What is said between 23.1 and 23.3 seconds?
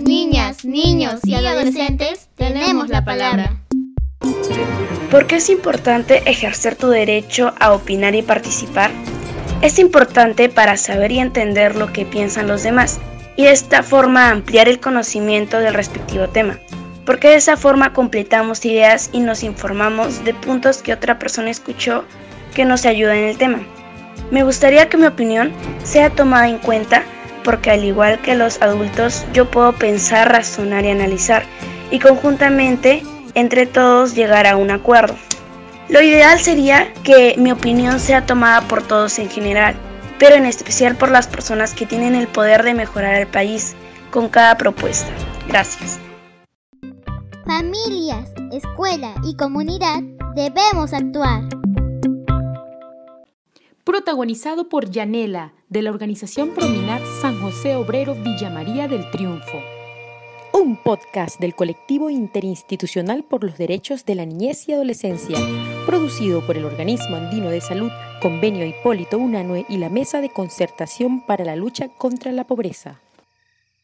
en